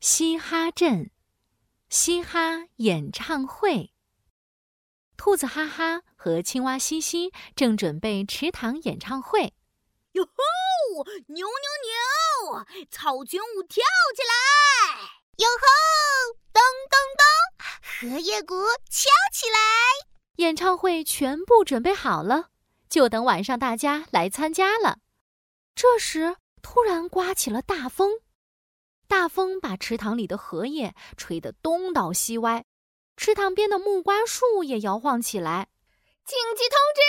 [0.00, 1.10] 嘻哈镇，
[1.90, 3.92] 嘻哈演唱会。
[5.16, 9.54] 兔子哈哈和青蛙西西正准备池塘演唱会。
[10.12, 11.04] 哟吼！
[11.26, 11.46] 牛牛
[11.82, 12.86] 牛！
[12.92, 13.82] 草裙舞跳
[14.14, 15.00] 起来！
[15.38, 16.38] 哟吼！
[16.52, 18.14] 咚咚咚！
[18.14, 18.54] 荷叶鼓
[18.88, 19.58] 敲起来！
[20.36, 22.50] 演唱会全部准备好了，
[22.88, 25.00] 就等晚上大家来参加了。
[25.74, 28.20] 这时，突然刮起了大风。
[29.08, 32.64] 大风把池塘里的荷叶吹得东倒西歪，
[33.16, 35.68] 池塘边的木瓜树也摇晃起来。
[36.26, 37.00] 紧急通知！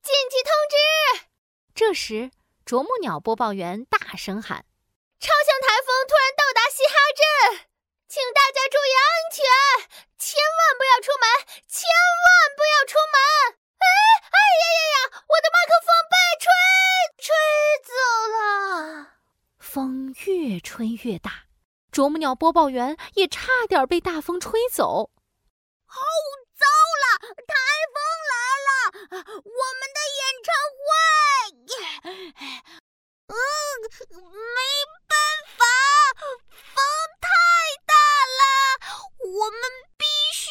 [0.00, 1.26] 紧急通知！
[1.74, 2.30] 这时，
[2.64, 4.64] 啄木鸟播报员大声喊
[5.18, 7.66] ：“超强台风突然到达西哈镇，
[8.06, 9.42] 请大家注意安全，
[10.16, 11.26] 千万不要出门，
[11.66, 13.18] 千万不要出门！”
[13.82, 13.86] 哎
[14.30, 15.26] 哎呀呀呀！
[15.26, 16.46] 我的麦克风被吹
[17.18, 17.34] 吹
[17.82, 17.90] 走
[18.30, 19.10] 了。
[19.58, 21.44] 风越吹越大，
[21.90, 25.10] 啄木鸟播报员也差点被大风吹走。
[25.84, 26.00] 哦，
[26.56, 26.64] 糟
[27.02, 27.04] 了！
[27.46, 27.52] 台
[27.92, 28.00] 风
[28.32, 28.72] 来了，
[29.44, 30.48] 我们的演唱
[30.80, 30.96] 会……
[33.26, 33.36] 嗯，
[34.32, 34.60] 没
[35.06, 35.12] 办
[35.58, 35.60] 法，
[36.48, 36.82] 风
[37.20, 37.28] 太
[37.84, 37.92] 大
[38.40, 38.42] 了，
[39.18, 39.60] 我们
[39.98, 40.48] 必须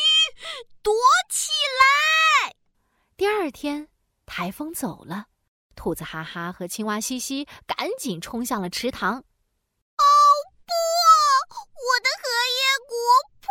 [0.83, 0.93] 躲
[1.31, 2.53] 起来。
[3.17, 3.87] 第二天，
[4.27, 5.25] 台风走了。
[5.75, 9.23] 兔子哈哈和青蛙西西赶紧冲向了池塘。
[10.01, 10.03] 哦
[10.65, 10.71] 不！
[11.53, 12.23] 我的荷
[12.57, 12.91] 叶鼓
[13.39, 13.45] 破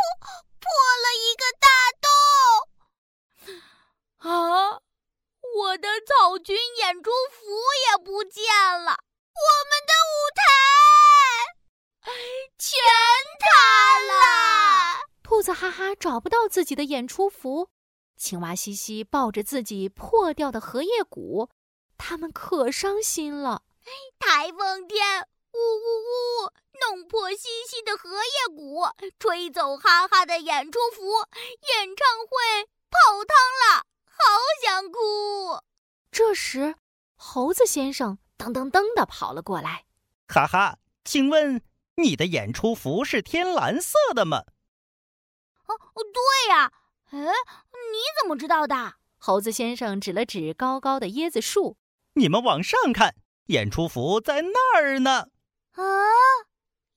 [0.58, 0.66] 破
[0.98, 1.68] 了一个大
[2.00, 2.08] 洞。
[4.18, 4.80] 啊！
[5.54, 5.76] 我
[6.30, 7.44] 的草裙演出服
[7.90, 8.44] 也不见
[8.84, 8.92] 了，
[9.34, 10.40] 我们的舞台
[12.56, 12.78] 全
[13.40, 14.12] 塌了。
[15.24, 17.68] 兔子哈哈找不到自己的演出服，
[18.16, 21.50] 青蛙西西抱着自己破掉的荷叶鼓。
[21.98, 23.62] 他们可伤心了。
[24.20, 25.82] 台风天，呜呜
[26.44, 28.84] 呜，弄破西西的荷叶鼓，
[29.18, 31.02] 吹走哈哈的演出服，
[31.76, 32.68] 演唱会
[36.30, 36.76] 这时，
[37.16, 39.84] 猴子先生噔噔噔的跑了过来。
[40.28, 41.60] 哈哈，请问
[41.96, 44.44] 你的演出服是天蓝色的吗？
[45.66, 46.72] 哦，对呀。
[47.06, 48.94] 哎，你怎么知道的？
[49.18, 51.76] 猴子先生指了指高高的椰子树。
[52.12, 53.16] 你们往上看，
[53.46, 55.26] 演出服在那儿呢。
[55.72, 55.82] 啊，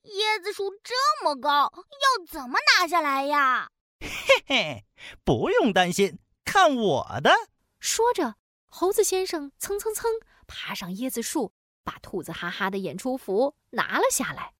[0.03, 3.71] 椰子树这么高，要怎么拿下来呀？
[3.99, 4.85] 嘿嘿，
[5.23, 7.31] 不用担心，看我的！
[7.79, 8.35] 说着，
[8.75, 10.09] 猴子先生蹭蹭蹭
[10.47, 11.53] 爬上椰子树，
[11.83, 14.55] 把兔子哈哈的演出服拿了下来。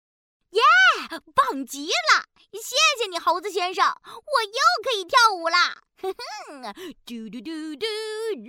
[0.51, 0.62] 耶，
[1.34, 2.25] 棒极了！
[2.52, 5.81] 谢谢你，猴子先生，我又可以跳舞啦！
[6.00, 6.73] 哼哼，
[7.03, 7.88] 嘟嘟嘟嘟，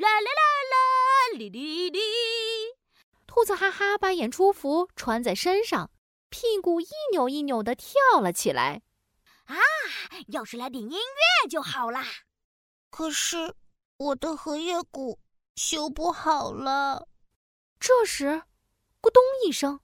[0.02, 1.98] 啦啦啦啦，哩哩哩。
[3.26, 5.90] 兔子哈哈把演出服穿在身上，
[6.28, 8.82] 屁股一扭一扭的跳了起来。
[9.46, 9.56] 啊，
[10.28, 12.04] 要是来点音乐就好啦。
[12.90, 13.54] 可是
[13.96, 15.18] 我的荷叶鼓
[15.54, 17.08] 修不好了。
[17.78, 18.42] 这时，
[19.00, 19.80] 咕咚一声。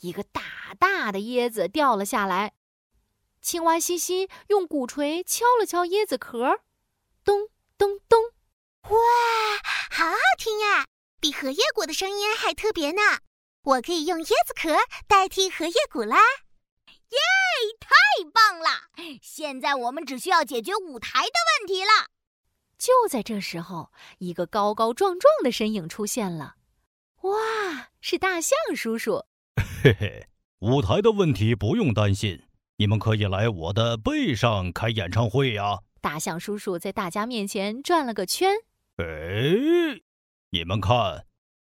[0.00, 2.54] 一个大大的椰子掉了下来，
[3.40, 6.60] 青蛙西西用鼓槌敲了敲椰子壳，
[7.24, 7.48] 咚
[7.78, 8.20] 咚咚，
[8.82, 8.98] 哇，
[9.90, 10.86] 好好听呀，
[11.20, 13.00] 比荷叶鼓的声音还特别呢。
[13.62, 14.76] 我可以用椰子壳
[15.08, 16.18] 代替荷叶鼓啦！
[16.86, 17.18] 耶，
[17.80, 17.88] 太
[18.30, 18.90] 棒了！
[19.22, 22.13] 现在我们只需要解决舞台的问题了。
[22.84, 26.56] 就在这时候，一个高高壮壮的身影出现了，
[27.22, 29.24] 哇，是大象叔叔。
[29.82, 30.26] 嘿嘿，
[30.58, 32.42] 舞台的问题不用担心，
[32.76, 35.78] 你们可以来我的背上开演唱会呀！
[36.02, 38.50] 大象叔叔在大家面前转了个圈。
[38.98, 40.02] 哎，
[40.50, 41.24] 你们看，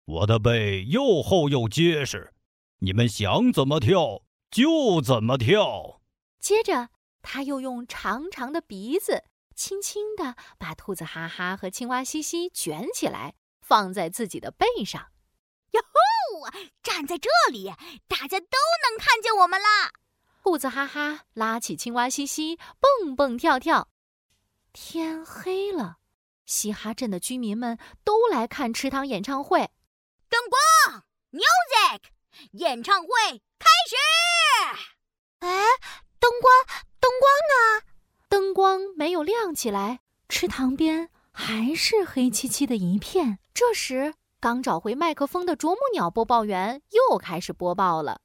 [0.06, 2.32] 我的背又厚又结实，
[2.78, 6.00] 你们想怎么跳就怎么跳。
[6.40, 6.88] 接着，
[7.20, 15.08] 他又用长长的鼻子轻轻地把兔子哈哈和青蛙西西卷起来，放在自己的背上。
[15.70, 16.50] 哟吼！
[16.82, 17.72] 站在这里，
[18.08, 19.92] 大家都能看见我们啦！
[20.42, 23.88] 兔子哈哈拉起青蛙西西，蹦蹦跳跳。
[24.72, 25.98] 天黑了，
[26.46, 29.70] 嘻哈镇的居民们都来看池塘演唱会。
[30.28, 32.00] 灯光，music，
[32.52, 33.08] 演唱会
[33.58, 33.96] 开始！
[35.38, 35.64] 哎，
[36.18, 36.52] 灯光，
[36.98, 37.82] 灯光呢？
[38.28, 43.40] 灯光没有亮起来，池塘边还是黑漆漆的一片。
[43.52, 44.14] 这时。
[44.38, 48.20] 刚找回麦克风的啄木鸟播报员又开始播报了：“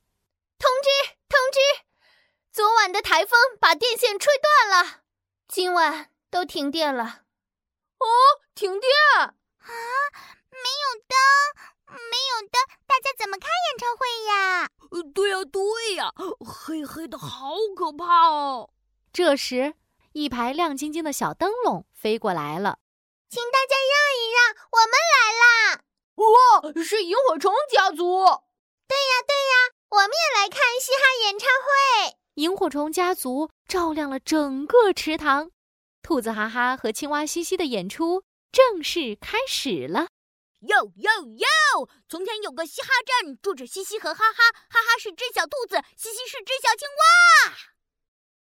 [0.59, 1.59] 通知，通知！
[2.51, 5.01] 昨晚的台风把电线吹断了，
[5.47, 7.23] 今晚都停电了。
[7.97, 8.07] ”“哦，
[8.53, 9.33] 停电啊！
[10.51, 11.17] 没有灯，
[11.87, 14.69] 没有灯，大家怎么看演唱会呀？
[14.91, 16.13] 呃，对呀，对呀，
[16.45, 18.69] 黑黑的好可怕哦。
[19.11, 19.75] 这时，
[20.17, 22.79] 一排亮晶晶的小灯笼飞过来了，
[23.29, 25.81] 请大家让一让，我们来啦！
[26.15, 28.25] 哇，是萤火虫家族！
[28.87, 32.17] 对呀，对呀，我们也来看嘻哈演唱会。
[32.33, 35.51] 萤火虫家族照亮了整个池塘，
[36.01, 40.07] 兔子哈哈和青蛙西西的演出正式开始了。
[40.61, 41.89] 哟哟哟！
[42.09, 47.76] 从前有个嘻哈镇，住着嘻嘻和哈哈，哈哈是只小兔子，嘻嘻是只小青蛙。